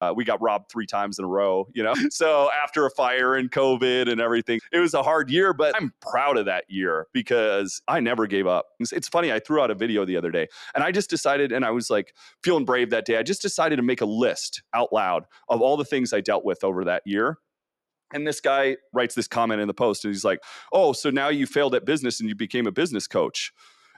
[0.00, 1.94] Uh, we got robbed three times in a row, you know?
[2.10, 5.92] So after a fire and COVID and everything, it was a hard year, but I'm
[6.00, 8.66] proud of that year because I never gave up.
[8.78, 11.52] It's, it's funny, I threw out a video the other day and I just decided,
[11.52, 13.16] and I was like feeling brave that day.
[13.16, 16.44] I just decided to make a list out loud of all the things I dealt
[16.44, 17.38] with over that year.
[18.12, 20.40] And this guy writes this comment in the post and he's like,
[20.72, 23.52] Oh, so now you failed at business and you became a business coach.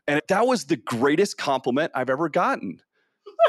[0.07, 2.82] And that was the greatest compliment I've ever gotten.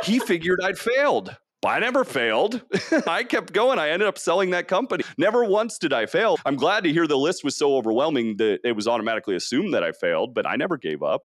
[0.04, 1.35] He figured I'd failed.
[1.64, 2.61] But I never failed.
[3.07, 3.80] I kept going.
[3.80, 5.05] I ended up selling that company.
[5.17, 6.38] Never once did I fail.
[6.45, 9.81] I'm glad to hear the list was so overwhelming that it was automatically assumed that
[9.81, 11.21] I failed, but I never gave up.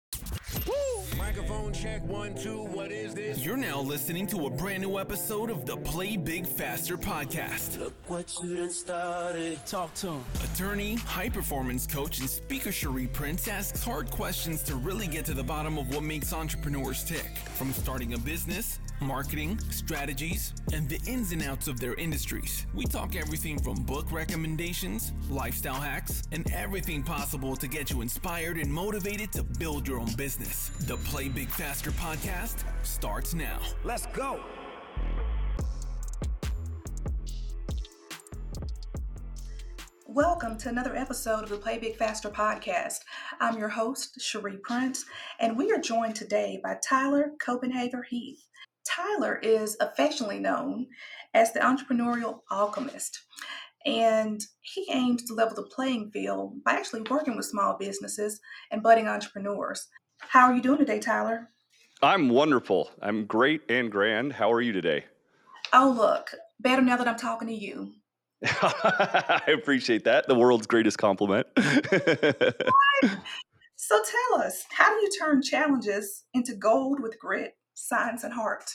[1.20, 2.64] Microphone check one, two.
[2.64, 3.23] What is this?
[3.44, 7.78] You're now listening to a brand new episode of the Play Big Faster podcast.
[7.78, 9.60] Look what you done started.
[9.66, 10.24] Talk to him.
[10.46, 15.34] Attorney, high performance coach, and speaker Cherie Prince asks hard questions to really get to
[15.34, 17.38] the bottom of what makes entrepreneurs tick.
[17.56, 22.66] From starting a business, marketing, strategies, and the ins and outs of their industries.
[22.74, 28.57] We talk everything from book recommendations, lifestyle hacks, and everything possible to get you inspired
[28.57, 30.70] and motivated to build your own business.
[30.82, 33.59] The Play Big Faster podcast starts now.
[33.84, 34.39] Let's go.
[40.05, 42.99] Welcome to another episode of the Play Big Faster podcast.
[43.39, 45.05] I'm your host, Cherie Prince,
[45.39, 48.45] and we are joined today by Tyler Copenhaver-Heath.
[48.85, 50.85] Tyler is affectionately known
[51.34, 53.23] as the entrepreneurial alchemist,
[53.87, 58.39] and he aims to level the playing field by actually working with small businesses
[58.70, 59.87] and budding entrepreneurs.
[60.20, 61.49] How are you doing today, Tyler?
[62.04, 62.91] I'm wonderful.
[63.01, 64.34] I'm great and grand.
[64.34, 65.06] How are you today?
[65.72, 67.94] Oh, look, better now that I'm talking to you.
[68.45, 70.28] I appreciate that.
[70.28, 71.47] The world's greatest compliment.
[73.85, 78.72] So tell us, how do you turn challenges into gold with grit, science, and heart?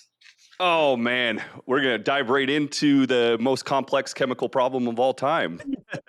[0.60, 5.14] oh man, we're going to dive right into the most complex chemical problem of all
[5.14, 5.60] time.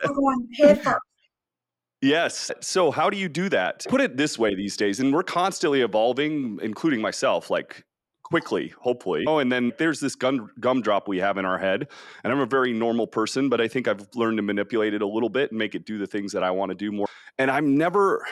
[0.03, 0.99] We're going head first.
[2.01, 2.51] Yes.
[2.61, 3.85] So, how do you do that?
[3.89, 7.83] Put it this way these days, and we're constantly evolving, including myself, like
[8.23, 9.25] quickly, hopefully.
[9.27, 11.87] Oh, and then there's this gum, gumdrop we have in our head.
[12.23, 15.07] And I'm a very normal person, but I think I've learned to manipulate it a
[15.07, 17.07] little bit and make it do the things that I want to do more.
[17.37, 18.25] And I'm never,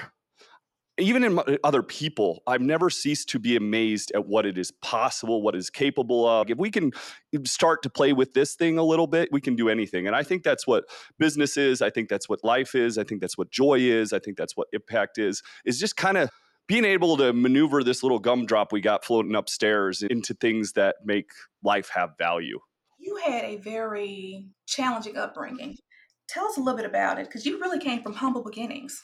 [1.00, 4.58] even in mo- uh, other people, I've never ceased to be amazed at what it
[4.58, 6.50] is possible, what is capable of.
[6.50, 6.92] If we can
[7.36, 10.08] mm, start to play with this thing a little bit, we can do anything.
[10.08, 10.86] And I think that's what
[11.20, 11.82] business is.
[11.82, 12.98] I think that's what life is.
[12.98, 14.14] I think that's what joy is.
[14.14, 16.30] I think that's what impact is, is just kind of
[16.68, 21.30] being able to maneuver this little gumdrop we got floating upstairs into things that make
[21.64, 22.60] life have value.
[23.00, 25.78] You had a very challenging upbringing.
[26.28, 29.02] Tell us a little bit about it because you really came from humble beginnings.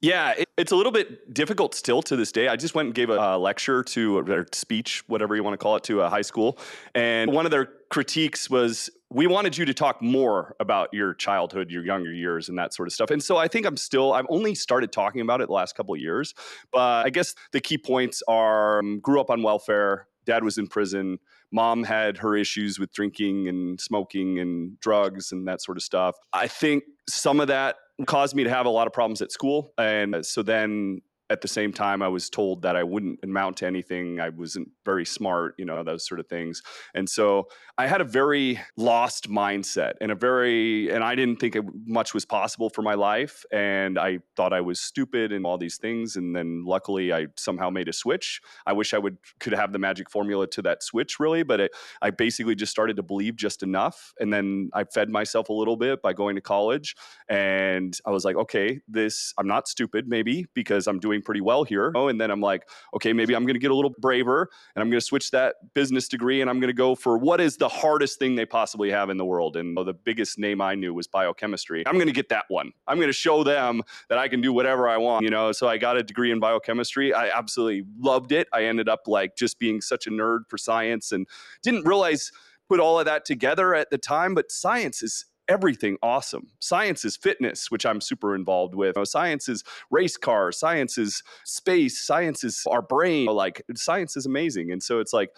[0.00, 2.48] Yeah, it, it's a little bit difficult still to this day.
[2.48, 5.58] I just went and gave a, uh lecture to or speech, whatever you want to
[5.58, 6.58] call it, to a high school,
[6.94, 11.70] and one of their critiques was we wanted you to talk more about your childhood,
[11.70, 13.10] your younger years, and that sort of stuff.
[13.10, 15.94] And so I think I'm still I've only started talking about it the last couple
[15.94, 16.34] of years,
[16.72, 20.08] but I guess the key points are um, grew up on welfare.
[20.26, 21.18] Dad was in prison.
[21.52, 26.16] Mom had her issues with drinking and smoking and drugs and that sort of stuff.
[26.32, 27.76] I think some of that
[28.06, 29.72] caused me to have a lot of problems at school.
[29.78, 33.66] And so then at the same time, I was told that I wouldn't amount to
[33.66, 34.20] anything.
[34.20, 36.62] I wasn't very smart, you know, those sort of things.
[36.94, 37.48] And so
[37.78, 42.24] I had a very lost mindset and a very, and I didn't think much was
[42.24, 43.44] possible for my life.
[43.52, 46.16] And I thought I was stupid and all these things.
[46.16, 48.40] And then luckily I somehow made a switch.
[48.64, 51.72] I wish I would, could have the magic formula to that switch really, but it,
[52.00, 54.14] I basically just started to believe just enough.
[54.20, 56.94] And then I fed myself a little bit by going to college.
[57.28, 61.64] And I was like, okay, this, I'm not stupid maybe because I'm doing pretty well
[61.64, 61.92] here.
[61.94, 64.82] Oh, and then I'm like, okay, maybe I'm going to get a little braver and
[64.82, 67.56] I'm going to switch that business degree and I'm going to go for what is
[67.56, 69.56] the hardest thing they possibly have in the world.
[69.56, 71.86] And the biggest name I knew was biochemistry.
[71.86, 72.72] I'm going to get that one.
[72.86, 75.52] I'm going to show them that I can do whatever I want, you know?
[75.52, 77.12] So I got a degree in biochemistry.
[77.12, 78.48] I absolutely loved it.
[78.52, 81.26] I ended up like just being such a nerd for science and
[81.62, 82.32] didn't realize
[82.68, 86.48] put all of that together at the time, but science is everything awesome.
[86.60, 88.96] Science is fitness, which I'm super involved with.
[89.04, 93.26] Science is race cars, science is space, science is our brain.
[93.26, 94.72] Like science is amazing.
[94.72, 95.30] And so it's like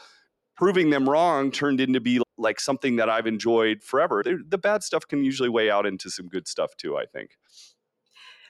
[0.56, 4.22] proving them wrong turned into be like something that I've enjoyed forever.
[4.24, 7.32] The bad stuff can usually weigh out into some good stuff too, I think.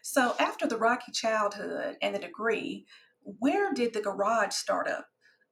[0.02, 2.86] So after the rocky childhood and the degree,
[3.22, 5.06] where did the garage start up?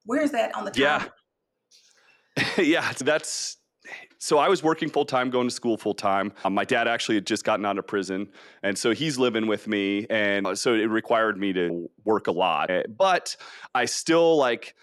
[0.05, 1.05] Where is that on the Yeah.
[2.57, 3.57] yeah, that's
[4.17, 6.33] so I was working full time, going to school full time.
[6.43, 8.29] Um, my dad actually had just gotten out of prison,
[8.63, 12.31] and so he's living with me, and uh, so it required me to work a
[12.31, 12.69] lot.
[12.69, 13.35] Eh, But
[13.75, 14.75] I still like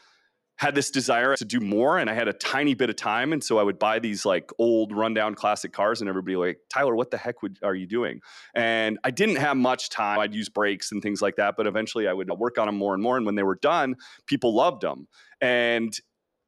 [0.57, 3.33] had this desire to do more and I had a tiny bit of time.
[3.33, 6.95] And so I would buy these like old rundown classic cars and everybody like, Tyler,
[6.95, 8.21] what the heck would, are you doing?
[8.55, 10.21] And I didn't have much time.
[10.21, 12.95] I'd use brakes and things like that, but eventually I would work on them more
[12.95, 13.17] and more.
[13.17, 13.97] And when they were done,
[14.27, 15.09] people loved them.
[15.41, 15.93] And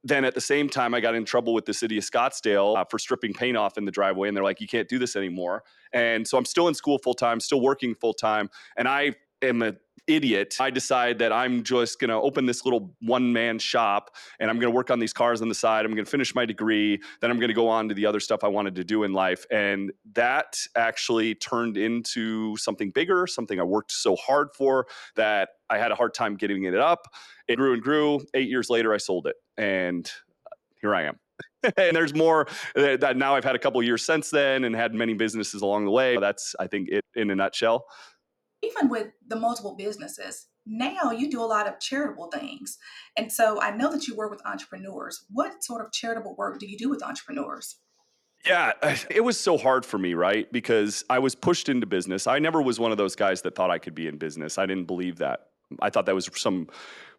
[0.08, 2.84] then at the same time, I got in trouble with the city of Scottsdale uh,
[2.84, 4.28] for stripping paint off in the driveway.
[4.28, 5.64] And they're like, you can't do this anymore.
[5.92, 8.50] And so I'm still in school full time, still working full time.
[8.76, 10.56] And I am an idiot.
[10.60, 14.56] I decide that I'm just going to open this little one man shop and I'm
[14.58, 15.84] going to work on these cars on the side.
[15.84, 17.00] I'm going to finish my degree.
[17.20, 19.12] Then I'm going to go on to the other stuff I wanted to do in
[19.12, 19.44] life.
[19.50, 24.86] And that actually turned into something bigger, something I worked so hard for
[25.16, 27.08] that I had a hard time getting it up.
[27.48, 28.20] It grew and grew.
[28.34, 29.36] Eight years later, I sold it.
[29.58, 30.10] And
[30.80, 31.18] here I am.
[31.76, 34.94] and there's more eh, that now I've had a couple years since then and had
[34.94, 36.16] many businesses along the way.
[36.18, 37.86] That's, I think, it in a nutshell
[38.62, 42.78] even with the multiple businesses, now you do a lot of charitable things.
[43.16, 45.24] And so I know that you work with entrepreneurs.
[45.30, 47.76] What sort of charitable work do you do with entrepreneurs?
[48.44, 48.72] Yeah,
[49.10, 50.50] it was so hard for me, right?
[50.52, 52.26] Because I was pushed into business.
[52.26, 54.58] I never was one of those guys that thought I could be in business.
[54.58, 55.48] I didn't believe that.
[55.80, 56.68] I thought that was some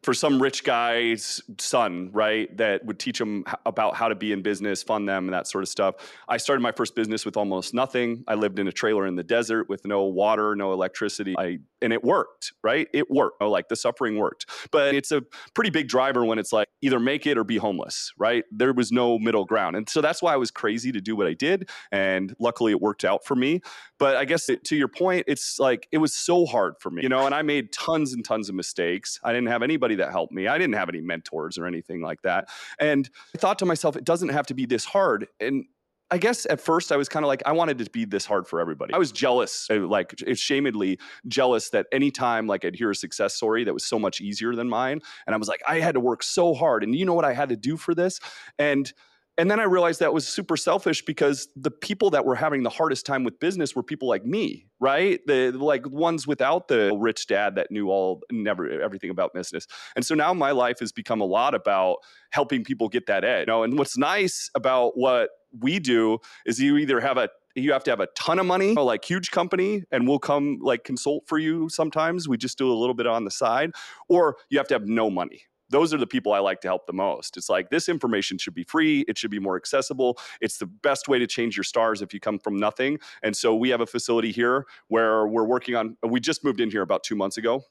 [0.03, 2.55] for some rich guy's son, right?
[2.57, 5.63] That would teach them about how to be in business, fund them, and that sort
[5.63, 5.95] of stuff.
[6.27, 8.23] I started my first business with almost nothing.
[8.27, 11.35] I lived in a trailer in the desert with no water, no electricity.
[11.37, 12.87] I and it worked, right?
[12.93, 13.37] It worked.
[13.41, 14.47] Oh, like the suffering worked.
[14.71, 15.21] But it's a
[15.53, 18.45] pretty big driver when it's like either make it or be homeless, right?
[18.51, 19.75] There was no middle ground.
[19.75, 21.69] And so that's why I was crazy to do what I did.
[21.91, 23.61] And luckily it worked out for me.
[23.99, 27.03] But I guess it, to your point, it's like it was so hard for me,
[27.03, 29.19] you know, and I made tons and tons of mistakes.
[29.23, 30.47] I didn't have anybody that helped me.
[30.47, 32.49] I didn't have any mentors or anything like that.
[32.79, 35.27] And I thought to myself, it doesn't have to be this hard.
[35.39, 35.65] And
[36.09, 38.47] I guess at first I was kind of like, I wanted to be this hard
[38.47, 38.93] for everybody.
[38.93, 43.65] I was jealous, uh, like shamedly jealous that anytime like I'd hear a success story
[43.65, 45.01] that was so much easier than mine.
[45.25, 46.83] And I was like, I had to work so hard.
[46.83, 48.19] And you know what I had to do for this?
[48.57, 48.91] And
[49.37, 52.69] and then I realized that was super selfish because the people that were having the
[52.69, 55.19] hardest time with business were people like me, right?
[55.27, 59.67] The like ones without the rich dad that knew all never everything about business.
[59.95, 61.97] And so now my life has become a lot about
[62.31, 63.41] helping people get that edge.
[63.41, 65.29] You know, and what's nice about what
[65.59, 68.73] we do is you either have a you have to have a ton of money,
[68.73, 72.27] like huge company, and we'll come like consult for you sometimes.
[72.27, 73.71] We just do a little bit on the side,
[74.09, 76.87] or you have to have no money, those are the people I like to help
[76.87, 77.37] the most.
[77.37, 80.17] It's like this information should be free, it should be more accessible.
[80.41, 82.99] It's the best way to change your stars if you come from nothing.
[83.23, 86.71] And so we have a facility here where we're working on we just moved in
[86.71, 87.63] here about 2 months ago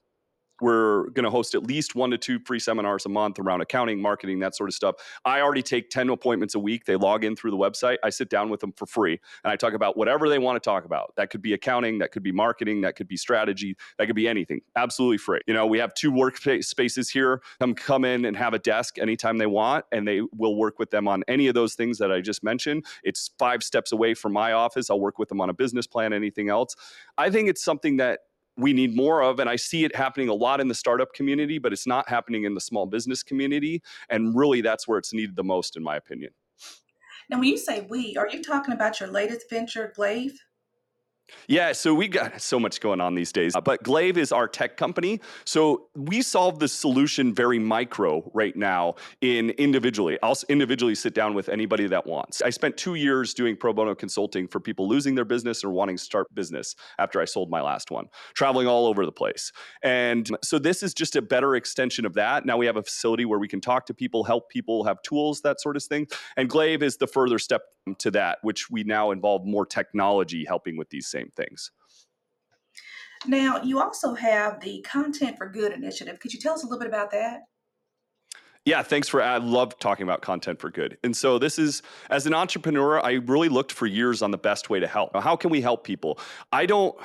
[0.61, 4.00] we're going to host at least one to two free seminars a month around accounting,
[4.00, 4.97] marketing, that sort of stuff.
[5.25, 6.85] I already take 10 appointments a week.
[6.85, 7.99] They log in through the website.
[8.03, 10.67] I sit down with them for free and I talk about whatever they want to
[10.67, 11.12] talk about.
[11.17, 14.29] That could be accounting, that could be marketing, that could be strategy, that could be
[14.29, 14.61] anything.
[14.76, 15.41] Absolutely free.
[15.47, 17.43] You know, we have two work spaces here.
[17.61, 20.91] Come come in and have a desk anytime they want and they will work with
[20.91, 22.85] them on any of those things that I just mentioned.
[23.02, 24.91] It's 5 steps away from my office.
[24.91, 26.75] I'll work with them on a business plan, anything else.
[27.19, 28.20] I think it's something that
[28.56, 29.38] we need more of.
[29.41, 32.44] And I see it happening a lot in the startup community, but it's not happening
[32.44, 33.82] in the small business community.
[34.08, 36.32] And really, that's where it's needed the most, in my opinion.
[37.29, 40.41] Now, when you say we, are you talking about your latest venture, Glaive?
[41.49, 43.55] Yeah, so we got so much going on these days.
[43.55, 45.20] Uh, but Glaive is our tech company.
[45.44, 50.19] So we solve the solution very micro right now in individually.
[50.23, 52.43] I'll individually sit down with anybody that wants.
[52.43, 55.97] I spent two years doing pro bono consulting for people losing their business or wanting
[55.97, 59.52] to start business after I sold my last one, traveling all over the place.
[59.83, 62.47] And so this is just a better extension of that.
[62.47, 65.40] Now we have a facility where we can talk to people, help people, have tools,
[65.42, 66.06] that sort of thing.
[66.37, 67.62] And Glaive is the further step
[67.99, 71.70] to that, which we now involve more technology helping with these same things.
[73.26, 76.20] Now, you also have the Content for Good initiative.
[76.20, 77.40] Could you tell us a little bit about that?
[78.64, 79.23] Yeah, thanks for.
[79.23, 80.99] I love talking about content for good.
[81.04, 84.68] And so, this is, as an entrepreneur, I really looked for years on the best
[84.70, 85.14] way to help.
[85.14, 86.18] How can we help people?
[86.50, 86.96] I don't,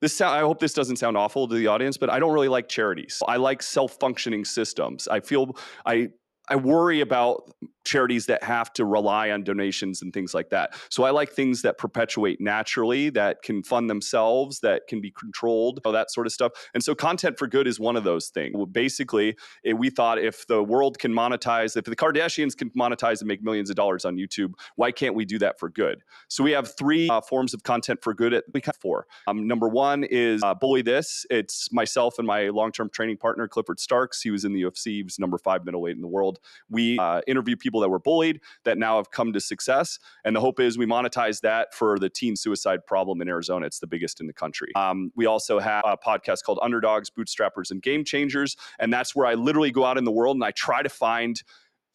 [0.00, 2.48] this sound, I hope this doesn't sound awful to the audience, but I don't really
[2.48, 3.22] like charities.
[3.28, 5.06] I like self-functioning systems.
[5.06, 6.10] I feel I
[6.48, 7.52] I worry about
[7.84, 10.74] charities that have to rely on donations and things like that.
[10.90, 15.80] So I like things that perpetuate naturally, that can fund themselves, that can be controlled,
[15.84, 16.52] all that sort of stuff.
[16.74, 18.56] And so Content for Good is one of those things.
[18.72, 23.28] Basically, eh, we thought if the world can monetize, if the Kardashians can monetize and
[23.28, 26.02] make millions of dollars on YouTube, why can't we do that for good?
[26.28, 29.06] So we have three uh, forms of content for good at we cut for.
[29.28, 31.24] Um, number one is uh, Bully This.
[31.30, 34.20] It's myself and my long-term training partner, Clifford Starks.
[34.20, 34.86] He was in the UFC.
[34.86, 36.40] He was number five middleweight in the world world.
[36.70, 39.98] We uh, interview people that were bullied that now have come to success.
[40.24, 43.66] And the hope is we monetize that for the teen suicide problem in Arizona.
[43.66, 44.72] It's the biggest in the country.
[44.74, 48.56] Um, we also have a podcast called Underdogs, Bootstrappers, and Game Changers.
[48.78, 51.42] And that's where I literally go out in the world and I try to find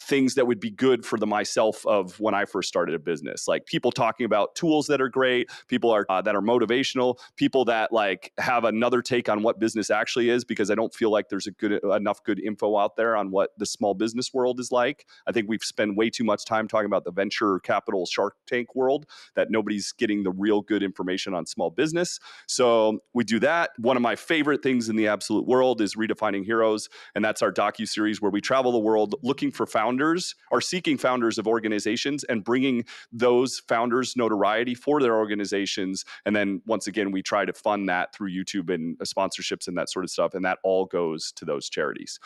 [0.01, 3.47] things that would be good for the myself of when I first started a business.
[3.47, 7.65] Like people talking about tools that are great, people are uh, that are motivational, people
[7.65, 11.29] that like have another take on what business actually is because I don't feel like
[11.29, 14.71] there's a good enough good info out there on what the small business world is
[14.71, 15.05] like.
[15.27, 18.75] I think we've spent way too much time talking about the venture capital Shark Tank
[18.75, 19.05] world
[19.35, 22.19] that nobody's getting the real good information on small business.
[22.47, 23.71] So we do that.
[23.77, 27.51] One of my favorite things in the absolute world is redefining heroes, and that's our
[27.51, 31.47] docu series where we travel the world looking for founders founders are seeking founders of
[31.47, 36.05] organizations and bringing those founders notoriety for their organizations.
[36.25, 39.77] And then once again, we try to fund that through YouTube and uh, sponsorships and
[39.77, 40.33] that sort of stuff.
[40.33, 42.19] And that all goes to those charities.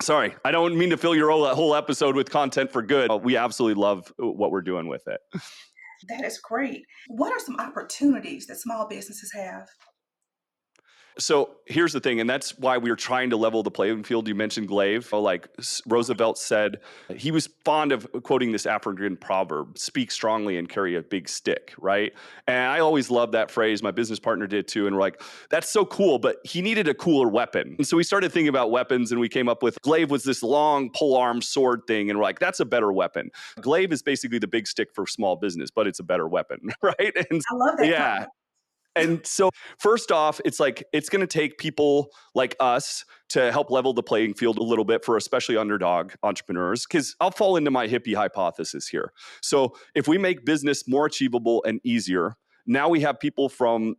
[0.00, 3.10] Sorry, I don't mean to fill your whole episode with content for good.
[3.24, 5.20] We absolutely love uh, what we're doing with it.
[6.08, 6.84] That is great.
[7.08, 9.68] What are some opportunities that small businesses have?
[11.20, 14.26] So here's the thing, and that's why we are trying to level the playing field.
[14.26, 15.12] You mentioned Glaive.
[15.12, 15.48] Like
[15.86, 16.80] Roosevelt said,
[17.14, 21.74] he was fond of quoting this African proverb speak strongly and carry a big stick,
[21.78, 22.12] right?
[22.46, 23.82] And I always loved that phrase.
[23.82, 24.86] My business partner did too.
[24.86, 27.76] And we're like, that's so cool, but he needed a cooler weapon.
[27.78, 30.42] And so we started thinking about weapons and we came up with Glaive was this
[30.42, 32.08] long pole arm sword thing.
[32.08, 33.30] And we're like, that's a better weapon.
[33.60, 37.12] Glaive is basically the big stick for small business, but it's a better weapon, right?
[37.30, 37.86] And I love that.
[37.86, 38.26] Yeah
[38.96, 43.70] and so first off it's like it's going to take people like us to help
[43.70, 47.70] level the playing field a little bit for especially underdog entrepreneurs because i'll fall into
[47.70, 49.12] my hippie hypothesis here.
[49.42, 53.96] So if we make business more achievable and easier now we have people from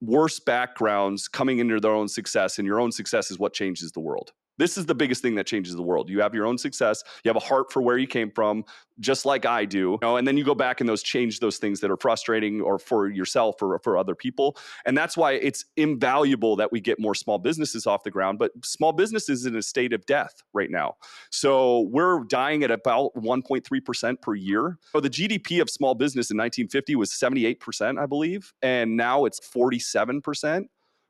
[0.00, 4.00] worse backgrounds coming into their own success and your own success is what changes the
[4.00, 6.08] world this is the biggest thing that changes the world.
[6.10, 7.02] You have your own success.
[7.24, 8.64] You have a heart for where you came from,
[8.98, 9.78] just like I do.
[9.78, 12.60] You know, and then you go back and those change those things that are frustrating
[12.60, 14.56] or for yourself or for other people.
[14.84, 18.38] And that's why it's invaluable that we get more small businesses off the ground.
[18.38, 20.96] But small businesses in a state of death right now.
[21.30, 24.78] So we're dying at about 1.3% per year.
[24.92, 28.52] So the GDP of small business in 1950 was 78%, I believe.
[28.62, 30.66] And now it's 47%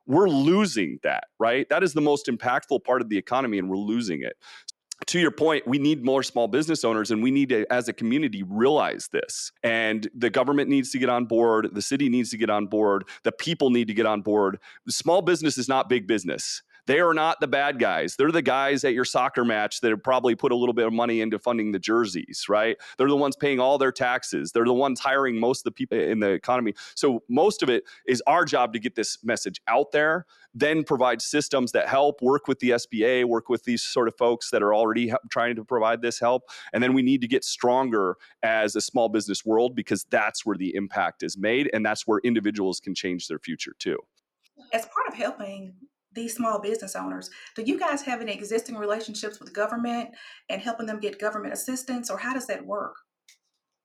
[0.07, 1.69] we're losing that, right?
[1.69, 4.35] That is the most impactful part of the economy, and we're losing it.
[5.07, 7.93] To your point, we need more small business owners, and we need to, as a
[7.93, 9.51] community, realize this.
[9.63, 13.05] And the government needs to get on board, the city needs to get on board,
[13.25, 14.59] the people need to get on board.
[14.89, 18.17] Small business is not big business they are not the bad guys.
[18.17, 20.93] They're the guys at your soccer match that have probably put a little bit of
[20.93, 22.77] money into funding the jerseys, right?
[22.99, 24.53] They're the ones paying all their taxes.
[24.53, 26.75] They're the ones hiring most of the people in the economy.
[26.95, 31.23] So most of it is our job to get this message out there, then provide
[31.23, 34.75] systems that help, work with the SBA, work with these sort of folks that are
[34.75, 36.43] already trying to provide this help.
[36.73, 40.57] And then we need to get stronger as a small business world because that's where
[40.57, 43.99] the impact is made and that's where individuals can change their future too.
[44.73, 45.75] As part of helping
[46.15, 50.11] these small business owners do you guys have any existing relationships with government
[50.49, 52.97] and helping them get government assistance or how does that work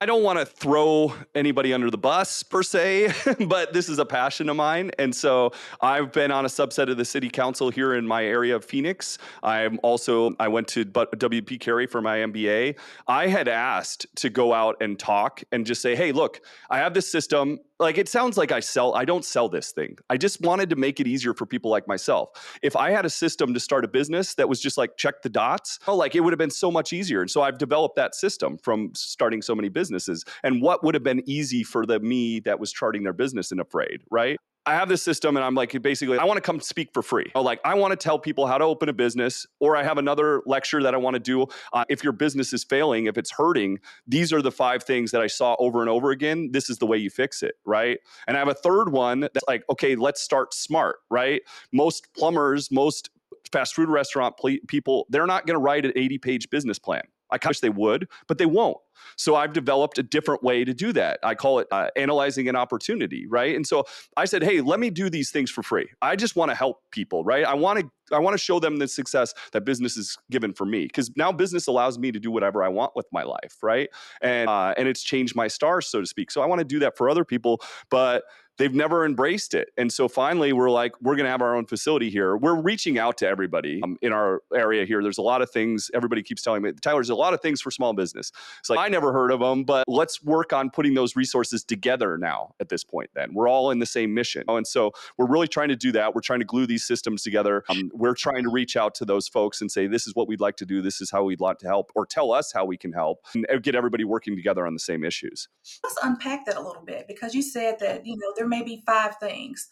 [0.01, 3.13] I don't want to throw anybody under the bus per se,
[3.47, 4.91] but this is a passion of mine.
[4.99, 8.57] And so I've been on a subset of the city council here in my area
[8.57, 9.17] of Phoenix.
[9.41, 12.75] I'm also, I went to WP Carey for my MBA.
[13.07, 16.93] I had asked to go out and talk and just say, hey, look, I have
[16.93, 19.97] this system like it sounds like I sell I don't sell this thing.
[20.09, 22.57] I just wanted to make it easier for people like myself.
[22.61, 25.29] If I had a system to start a business that was just like check the
[25.29, 27.21] dots, oh like it would have been so much easier.
[27.21, 30.23] And so I've developed that system from starting so many businesses.
[30.43, 33.59] And what would have been easy for the me that was charting their business and
[33.59, 34.37] afraid, right?
[34.67, 37.31] I have this system and I'm like, basically, I want to come speak for free.
[37.35, 39.97] Oh, like, I want to tell people how to open a business, or I have
[39.97, 41.47] another lecture that I want to do.
[41.71, 45.21] Uh, if your business is failing, if it's hurting, these are the five things that
[45.21, 46.51] I saw over and over again.
[46.51, 47.99] This is the way you fix it, right?
[48.27, 51.41] And I have a third one that's like, okay, let's start smart, right?
[51.71, 53.11] Most plumbers, most
[53.51, 54.35] fast food restaurant
[54.67, 57.03] people, they're not going to write an 80 page business plan.
[57.31, 58.77] I wish they would, but they won't.
[59.17, 61.19] So I've developed a different way to do that.
[61.23, 63.55] I call it uh, analyzing an opportunity, right?
[63.55, 63.85] And so
[64.17, 65.87] I said, "Hey, let me do these things for free.
[66.01, 67.45] I just want to help people, right?
[67.45, 70.65] I want to I want to show them the success that business is given for
[70.65, 73.89] me because now business allows me to do whatever I want with my life, right?
[74.21, 76.31] And uh, and it's changed my stars, so to speak.
[76.31, 78.23] So I want to do that for other people, but
[78.57, 79.69] they've never embraced it.
[79.77, 82.37] And so finally, we're like, we're going to have our own facility here.
[82.37, 85.01] We're reaching out to everybody um, in our area here.
[85.03, 87.61] There's a lot of things everybody keeps telling me, Tyler, there's a lot of things
[87.61, 88.31] for small business.
[88.59, 92.19] It's like, I never heard of them, but let's work on putting those resources together
[92.19, 93.09] now at this point.
[93.15, 94.43] Then we're all in the same mission.
[94.47, 96.13] Oh, And so we're really trying to do that.
[96.13, 97.63] We're trying to glue these systems together.
[97.67, 100.39] Um, we're trying to reach out to those folks and say, this is what we'd
[100.39, 100.83] like to do.
[100.83, 103.47] This is how we'd like to help, or tell us how we can help and
[103.51, 105.49] uh, get everybody working together on the same issues.
[105.83, 108.83] Let's unpack that a little bit because you said that, you know, there may be
[108.85, 109.67] five things,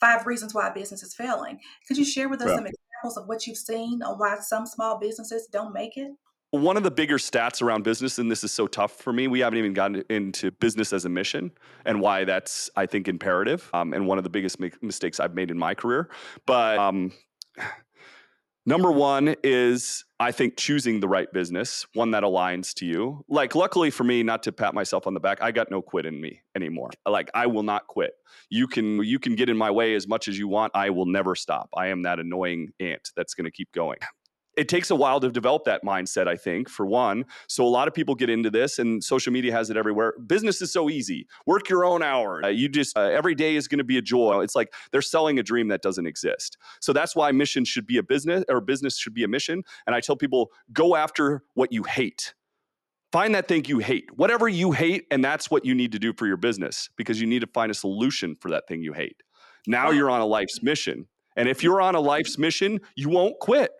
[0.00, 1.60] five reasons why a business is failing.
[1.86, 4.98] Could you share with us some examples of what you've seen on why some small
[4.98, 6.10] businesses don't make it?
[6.50, 9.40] One of the bigger stats around business, and this is so tough for me, we
[9.40, 11.50] haven't even gotten into business as a mission
[11.84, 13.68] and why that's, I think, imperative.
[13.74, 16.08] Um, and one of the biggest mi- mistakes I've made in my career.
[16.46, 17.12] But um,
[18.66, 23.24] number one is, I think, choosing the right business, one that aligns to you.
[23.28, 26.06] Like, luckily for me, not to pat myself on the back, I got no quit
[26.06, 26.90] in me anymore.
[27.04, 28.12] Like, I will not quit.
[28.50, 30.76] You can you can get in my way as much as you want.
[30.76, 31.70] I will never stop.
[31.76, 33.98] I am that annoying ant that's going to keep going
[34.56, 37.26] it takes a while to develop that mindset, I think, for one.
[37.46, 40.14] So a lot of people get into this, and social media has it everywhere.
[40.26, 41.26] Business is so easy.
[41.46, 42.44] Work your own hours.
[42.44, 44.40] Uh, you just uh, every day is going to be a joy.
[44.40, 46.56] It's like they're selling a dream that doesn't exist.
[46.80, 49.62] So that's why mission should be a business, or business should be a mission.
[49.86, 52.34] And I tell people, go after what you hate.
[53.12, 56.12] Find that thing you hate, whatever you hate, and that's what you need to do
[56.12, 59.22] for your business because you need to find a solution for that thing you hate.
[59.66, 61.06] Now you're on a life's mission.
[61.36, 63.70] And if you're on a life's mission, you won't quit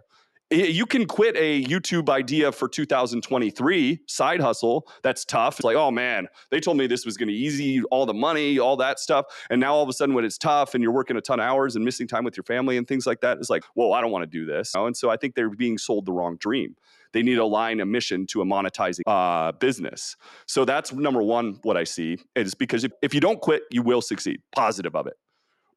[0.50, 4.86] you can quit a YouTube idea for 2023 side hustle.
[5.02, 5.58] That's tough.
[5.58, 8.58] It's like, oh man, they told me this was going to easy all the money,
[8.58, 9.26] all that stuff.
[9.50, 11.44] And now all of a sudden, when it's tough and you're working a ton of
[11.44, 14.00] hours and missing time with your family and things like that, it's like, whoa, I
[14.00, 14.72] don't want to do this.
[14.74, 16.76] And so I think they're being sold the wrong dream.
[17.12, 20.16] They need to align a mission to a monetizing uh, business.
[20.46, 23.82] So that's number one, what I see is because if, if you don't quit, you
[23.82, 24.40] will succeed.
[24.54, 25.14] Positive of it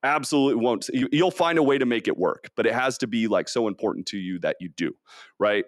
[0.03, 3.07] absolutely won't you, you'll find a way to make it work but it has to
[3.07, 4.93] be like so important to you that you do
[5.39, 5.65] right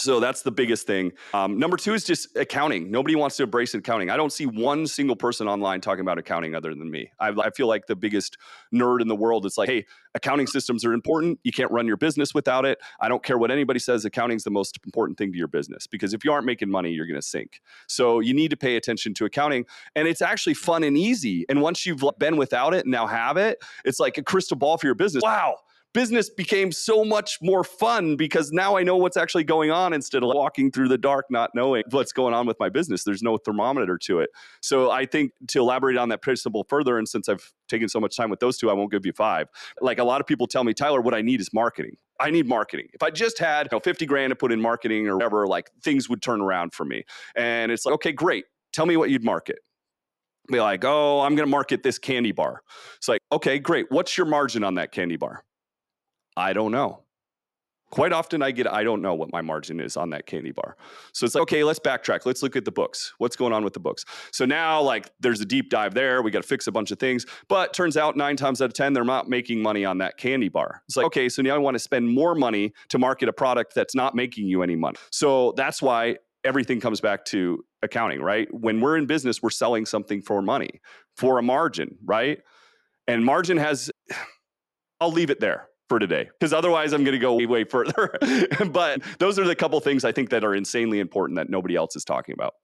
[0.00, 1.12] so that's the biggest thing.
[1.32, 2.90] Um, number two is just accounting.
[2.90, 4.10] Nobody wants to embrace accounting.
[4.10, 7.12] I don't see one single person online talking about accounting other than me.
[7.20, 8.36] I, I feel like the biggest
[8.74, 9.46] nerd in the world.
[9.46, 9.86] It's like, hey,
[10.16, 11.38] accounting systems are important.
[11.44, 12.78] You can't run your business without it.
[13.00, 14.04] I don't care what anybody says.
[14.04, 16.90] Accounting is the most important thing to your business because if you aren't making money,
[16.90, 17.60] you're going to sink.
[17.86, 21.46] So you need to pay attention to accounting, and it's actually fun and easy.
[21.48, 24.76] And once you've been without it and now have it, it's like a crystal ball
[24.76, 25.22] for your business.
[25.22, 25.58] Wow
[25.94, 30.22] business became so much more fun because now I know what's actually going on instead
[30.22, 33.04] of walking through the dark, not knowing what's going on with my business.
[33.04, 34.30] There's no thermometer to it.
[34.60, 38.16] So I think to elaborate on that principle further, and since I've taken so much
[38.16, 39.48] time with those two, I won't give you five.
[39.80, 41.96] Like a lot of people tell me, Tyler, what I need is marketing.
[42.20, 42.88] I need marketing.
[42.92, 45.70] If I just had you know, 50 grand to put in marketing or whatever, like
[45.82, 47.04] things would turn around for me.
[47.36, 48.44] And it's like, okay, great.
[48.72, 49.60] Tell me what you'd market
[50.50, 52.62] be like, oh, I'm going to market this candy bar.
[52.98, 53.86] It's like, okay, great.
[53.90, 55.42] What's your margin on that candy bar?
[56.36, 57.04] I don't know.
[57.90, 60.76] Quite often I get, I don't know what my margin is on that candy bar.
[61.12, 62.26] So it's like, okay, let's backtrack.
[62.26, 63.12] Let's look at the books.
[63.18, 64.04] What's going on with the books?
[64.32, 66.20] So now, like, there's a deep dive there.
[66.20, 67.24] We got to fix a bunch of things.
[67.48, 70.48] But turns out nine times out of 10, they're not making money on that candy
[70.48, 70.82] bar.
[70.88, 73.76] It's like, okay, so now I want to spend more money to market a product
[73.76, 74.96] that's not making you any money.
[75.12, 78.48] So that's why everything comes back to accounting, right?
[78.50, 80.80] When we're in business, we're selling something for money,
[81.16, 82.40] for a margin, right?
[83.06, 83.88] And margin has,
[85.00, 88.16] I'll leave it there for today because otherwise I'm going to go way, way further.
[88.70, 91.96] but those are the couple things I think that are insanely important that nobody else
[91.96, 92.54] is talking about.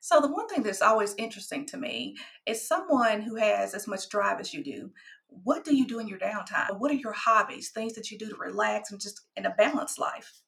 [0.00, 4.08] So, the one thing that's always interesting to me is someone who has as much
[4.08, 4.90] drive as you do.
[5.28, 6.78] What do you do in your downtime?
[6.78, 9.98] What are your hobbies, things that you do to relax and just in a balanced
[9.98, 10.40] life?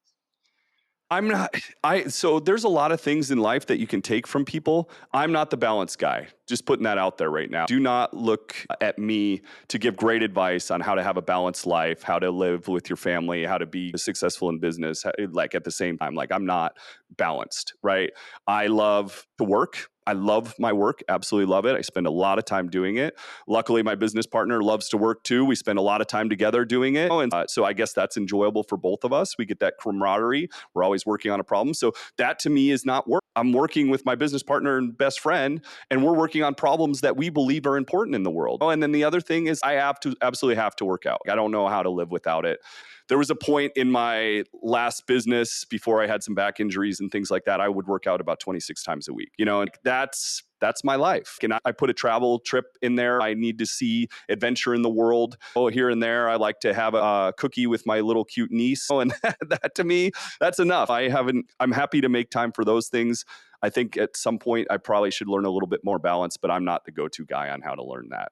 [1.11, 4.27] I'm not I so there's a lot of things in life that you can take
[4.27, 4.90] from people.
[5.12, 6.29] I'm not the balance guy.
[6.47, 7.66] Just putting that out there right now.
[7.66, 11.66] Do not look at me to give great advice on how to have a balanced
[11.66, 15.64] life, how to live with your family, how to be successful in business like at
[15.64, 16.14] the same time.
[16.14, 16.77] Like I'm not
[17.16, 18.11] balanced, right?
[18.47, 19.90] I love to work.
[20.09, 21.77] I love my work, absolutely love it.
[21.77, 23.18] I spend a lot of time doing it.
[23.47, 25.44] Luckily, my business partner loves to work too.
[25.44, 27.12] We spend a lot of time together doing it.
[27.12, 29.37] And uh, so I guess that's enjoyable for both of us.
[29.37, 30.49] We get that camaraderie.
[30.73, 31.75] We're always working on a problem.
[31.75, 33.23] So that to me is not work.
[33.37, 37.18] I'm working with my business partner and best friend, and we're working on problems that
[37.18, 38.62] we believe are important in the world.
[38.62, 41.21] Oh, and then the other thing is I have to absolutely have to work out.
[41.29, 42.61] I don't know how to live without it
[43.09, 47.11] there was a point in my last business before I had some back injuries and
[47.11, 47.61] things like that.
[47.61, 50.97] I would work out about 26 times a week, you know, and that's that's my
[50.97, 51.38] life.
[51.42, 53.23] And I put a travel trip in there.
[53.23, 55.37] I need to see adventure in the world.
[55.55, 58.88] Oh, here and there, I like to have a cookie with my little cute niece.
[58.90, 60.90] Oh, and that to me, that's enough.
[60.90, 61.47] I haven't.
[61.61, 63.25] I'm happy to make time for those things.
[63.62, 66.51] I think at some point I probably should learn a little bit more balance, but
[66.51, 68.31] I'm not the go-to guy on how to learn that.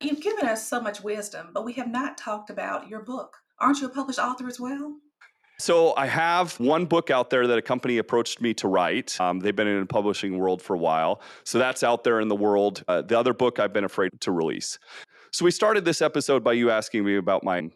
[0.00, 3.38] You've given us so much wisdom, but we have not talked about your book.
[3.60, 4.96] Aren't you a published author as well?
[5.60, 9.20] So I have one book out there that a company approached me to write.
[9.20, 12.28] Um, they've been in the publishing world for a while, so that's out there in
[12.28, 12.84] the world.
[12.86, 14.78] Uh, the other book I've been afraid to release.
[15.32, 17.70] So we started this episode by you asking me about my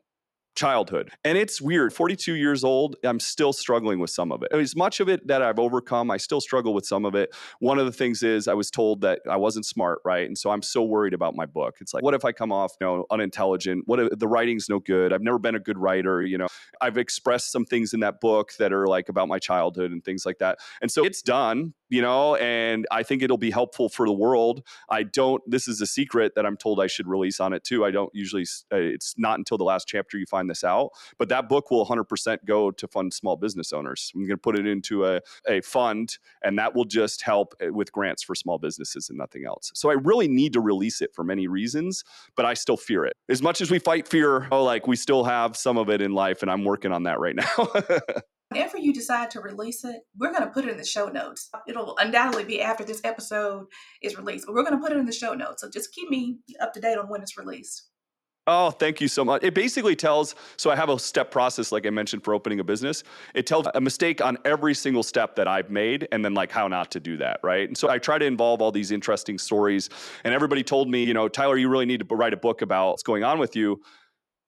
[0.55, 1.11] childhood.
[1.25, 1.93] And it's weird.
[1.93, 4.53] 42 years old, I'm still struggling with some of it.
[4.53, 7.35] As much of it that I've overcome, I still struggle with some of it.
[7.61, 10.27] One of the things is I was told that I wasn't smart, right?
[10.27, 11.77] And so I'm so worried about my book.
[11.81, 13.85] It's like, what if I come off, you know, unintelligent?
[13.87, 15.13] What if the writing's no good?
[15.13, 16.49] I've never been a good writer, you know.
[16.81, 20.27] I've expressed some things in that book that are like about my childhood and things
[20.27, 20.59] like that.
[20.81, 24.63] And so it's done, you know, and I think it'll be helpful for the world.
[24.91, 27.85] I don't this is a secret that I'm told I should release on it too.
[27.85, 30.91] I don't usually uh, it's not until the last chapter you find find this out.
[31.19, 34.13] But that book will 100% go to fund small business owners.
[34.15, 37.69] I'm going to put it into a, a fund, and that will just help eh,
[37.69, 39.71] with grants for small businesses and nothing else.
[39.75, 42.05] So I really need to release it for many reasons,
[42.37, 43.15] but I still fear it.
[43.29, 46.13] As much as we fight fear, oh, like we still have some of it in
[46.13, 47.69] life, and I'm working on that right now.
[48.51, 51.49] Whenever you decide to release it, we're going to put it in the show notes.
[51.67, 53.65] It'll undoubtedly be after this episode
[54.03, 55.63] is released, but we're going to put it in the show notes.
[55.63, 57.89] So just keep me up to date on when it's released.
[58.49, 59.45] Oh, thank you so much.
[59.45, 62.65] It basically tells, so I have a step process, like I mentioned, for opening a
[62.65, 63.05] business.
[63.35, 66.67] It tells a mistake on every single step that I've made and then like how
[66.67, 67.69] not to do that, right?
[67.69, 69.91] And so I try to involve all these interesting stories.
[70.25, 72.91] And everybody told me, you know, Tyler, you really need to write a book about
[72.91, 73.81] what's going on with you.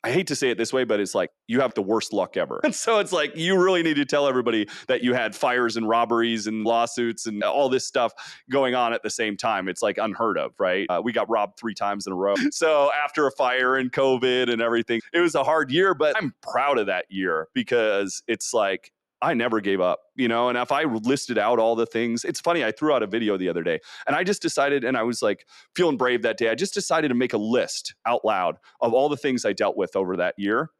[0.05, 2.37] I hate to say it this way, but it's like you have the worst luck
[2.37, 2.61] ever.
[2.63, 5.89] And so it's like you really need to tell everybody that you had fires and
[5.89, 8.13] robberies and lawsuits and all this stuff
[8.51, 9.67] going on at the same time.
[9.69, 10.87] It's like unheard of, right?
[10.91, 12.35] Uh, we got robbed three times in a row.
[12.51, 16.35] So after a fire and COVID and everything, it was a hard year, but I'm
[16.41, 18.93] proud of that year because it's like
[19.25, 20.51] I never gave up, you know.
[20.51, 22.63] And if I listed out all the things, it's funny.
[22.63, 25.23] I threw out a video the other day and I just decided, and I was
[25.23, 26.51] like feeling brave that day.
[26.51, 29.79] I just decided to make a list out loud of all the things I dealt
[29.79, 30.71] with over that year.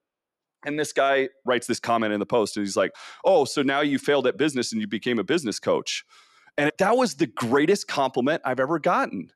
[0.67, 2.93] And this guy writes this comment in the post and he's like,
[3.25, 6.05] Oh, so now you failed at business and you became a business coach.
[6.59, 9.31] And that was the greatest compliment I've ever gotten.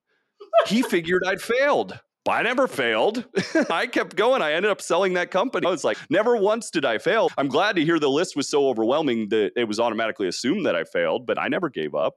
[0.66, 1.98] he figured I'd failed.
[2.28, 3.24] I never failed.
[3.70, 4.42] I kept going.
[4.42, 5.66] I ended up selling that company.
[5.66, 7.28] I was like, never once did I fail.
[7.38, 10.74] I'm glad to hear the list was so overwhelming that it was automatically assumed that
[10.74, 12.16] I failed, but I never gave up.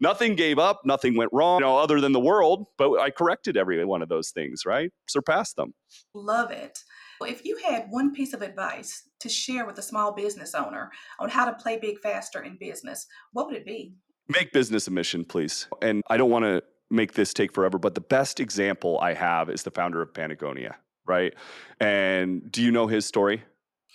[0.00, 3.56] Nothing gave up, nothing went wrong, you know, other than the world, but I corrected
[3.58, 4.90] every one of those things, right?
[5.06, 5.74] Surpassed them.
[6.14, 6.78] Love it.
[7.22, 11.28] If you had one piece of advice to share with a small business owner on
[11.28, 13.92] how to play big faster in business, what would it be?
[14.28, 15.66] Make business a mission, please.
[15.82, 19.48] And I don't want to make this take forever, but the best example I have
[19.48, 20.76] is the founder of Patagonia,
[21.06, 21.34] right?
[21.78, 23.42] And do you know his story?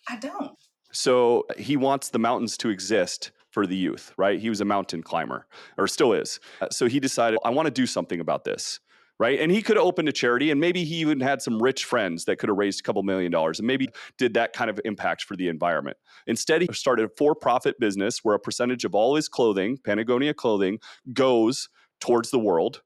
[0.07, 0.57] I don't.
[0.91, 4.39] So he wants the mountains to exist for the youth, right?
[4.39, 6.39] He was a mountain climber, or still is.
[6.71, 8.79] So he decided, I want to do something about this
[9.19, 9.39] right?
[9.39, 12.25] And he could have opened a charity and maybe he even had some rich friends
[12.25, 15.23] that could have raised a couple million dollars and maybe did that kind of impact
[15.23, 15.97] for the environment.
[16.27, 20.33] Instead, he started a for profit business where a percentage of all his clothing, Patagonia
[20.33, 20.79] clothing,
[21.13, 21.69] goes
[22.01, 22.81] towards the world.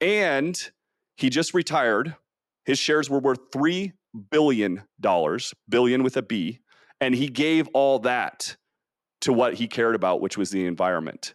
[0.00, 0.70] And
[1.16, 2.16] he just retired.
[2.64, 3.92] His shares were worth $3
[4.30, 4.82] billion,
[5.68, 6.60] billion with a B.
[7.00, 8.56] And he gave all that
[9.22, 11.34] to what he cared about, which was the environment.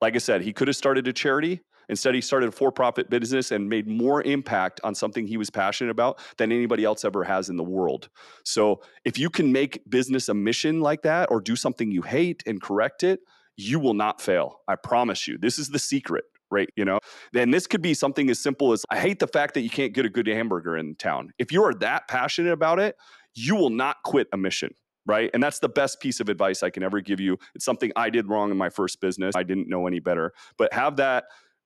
[0.00, 1.60] Like I said, he could have started a charity.
[1.88, 5.50] Instead, he started a for profit business and made more impact on something he was
[5.50, 8.08] passionate about than anybody else ever has in the world.
[8.44, 12.42] So, if you can make business a mission like that or do something you hate
[12.46, 13.20] and correct it,
[13.56, 14.60] you will not fail.
[14.66, 15.36] I promise you.
[15.36, 16.68] This is the secret right?
[16.76, 17.00] You know,
[17.34, 19.92] and this could be something as simple as I hate the fact that you can't
[19.92, 21.30] get a good hamburger in town.
[21.38, 22.96] If you are that passionate about it,
[23.34, 24.74] you will not quit a mission.
[25.06, 25.28] Right.
[25.34, 27.36] And that's the best piece of advice I can ever give you.
[27.54, 29.36] It's something I did wrong in my first business.
[29.36, 31.24] I didn't know any better, but have that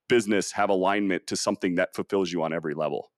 [0.09, 3.12] business have alignment to something that fulfills you on every level.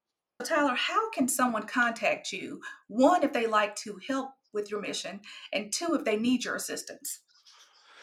[0.44, 2.60] Tyler, how can someone contact you?
[2.88, 5.20] One, if they like to help with your mission,
[5.52, 7.20] and two, if they need your assistance.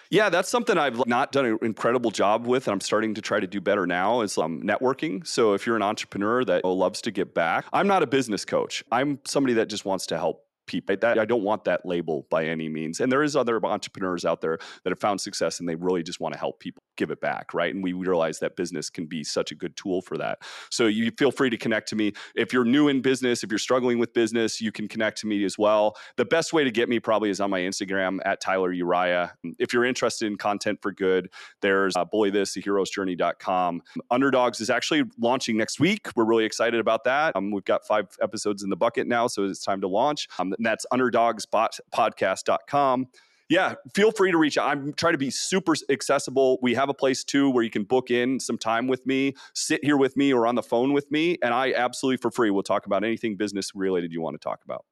[0.10, 3.40] Yeah, that's something I've not done an incredible job with, and I'm starting to try
[3.40, 4.22] to do better now.
[4.22, 5.26] Is um, networking.
[5.28, 8.84] So if you're an entrepreneur that loves to give back, I'm not a business coach.
[8.92, 10.96] I'm somebody that just wants to help people.
[11.00, 13.00] That I don't want that label by any means.
[13.00, 16.20] And there is other entrepreneurs out there that have found success and they really just
[16.20, 17.74] want to help people give it back, right?
[17.74, 20.40] And we realize that business can be such a good tool for that.
[20.70, 22.14] So you feel free to connect to me.
[22.36, 25.46] If you're new in business, if you're struggling with business, you can connect to me
[25.46, 25.96] as well.
[26.18, 29.34] The best way to get me probably is on my Instagram at Tyler Uriah.
[29.60, 31.30] If you're interested in content for good,
[31.62, 33.82] there's uh, bully this, theheroesjourney.com.
[34.12, 36.10] Underdogs is actually launching next week.
[36.16, 37.36] We're really excited about that.
[37.36, 40.28] Um, we've got five episodes in the bucket now, so it's time to launch.
[40.40, 43.08] Um, and that's underdogspodcast.com
[43.50, 44.68] yeah, feel free to reach out.
[44.68, 46.60] I'm trying to be super accessible.
[46.62, 49.84] We have a place too where you can book in some time with me, sit
[49.84, 52.64] here with me, or on the phone with me, and I absolutely for free will
[52.64, 54.86] talk about anything business related you want to talk about.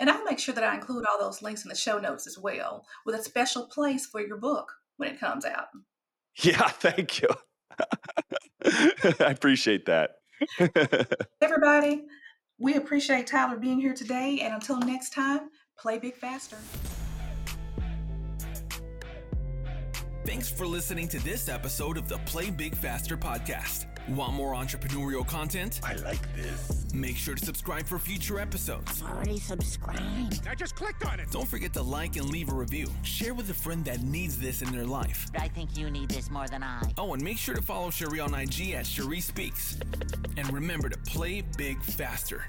[0.00, 2.38] And I'll make sure that I include all those links in the show notes as
[2.38, 5.66] well, with a special place for your book when it comes out.
[6.42, 7.28] Yeah, thank you.
[8.64, 10.16] I appreciate that.
[11.40, 12.06] Everybody,
[12.58, 14.40] we appreciate Tyler being here today.
[14.42, 16.58] And until next time, play big faster.
[20.28, 23.86] Thanks for listening to this episode of the Play Big Faster podcast.
[24.10, 25.80] Want more entrepreneurial content?
[25.82, 26.92] I like this.
[26.92, 29.02] Make sure to subscribe for future episodes.
[29.02, 30.46] Already subscribed.
[30.46, 31.30] I just clicked on it.
[31.30, 32.88] Don't forget to like and leave a review.
[33.04, 35.28] Share with a friend that needs this in their life.
[35.38, 36.82] I think you need this more than I.
[36.98, 39.78] Oh, and make sure to follow Cherie on IG at Cherie Speaks.
[40.36, 42.44] And remember to play big faster.